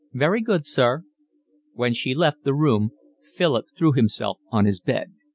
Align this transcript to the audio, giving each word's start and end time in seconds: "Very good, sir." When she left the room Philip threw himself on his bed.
"Very 0.13 0.41
good, 0.41 0.65
sir." 0.65 1.03
When 1.75 1.93
she 1.93 2.15
left 2.15 2.43
the 2.43 2.55
room 2.55 2.89
Philip 3.21 3.67
threw 3.77 3.93
himself 3.93 4.39
on 4.51 4.65
his 4.65 4.79
bed. 4.79 5.13